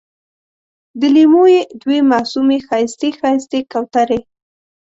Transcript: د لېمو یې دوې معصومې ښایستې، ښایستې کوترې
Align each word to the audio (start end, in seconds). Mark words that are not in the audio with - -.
د 0.99 1.01
لېمو 1.15 1.43
یې 1.53 1.61
دوې 1.81 1.99
معصومې 2.11 2.57
ښایستې، 2.67 3.09
ښایستې 3.19 3.59
کوترې 3.71 4.19